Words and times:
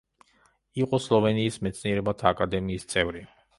იყო 0.83 0.99
სლოვენიის 1.07 1.61
მეცნიერებათა 1.67 2.31
აკადემიის 2.33 2.91
წევრი. 2.95 3.25